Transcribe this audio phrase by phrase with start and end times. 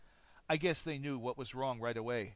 [0.49, 2.29] "I guess they knew what was wrong right away.